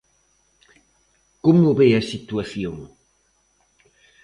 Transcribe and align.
Como 1.45 1.69
ve 1.79 1.89
a 1.95 2.07
situación? 2.11 2.75